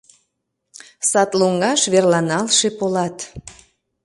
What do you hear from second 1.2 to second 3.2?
лоҥгаш верланалше полат.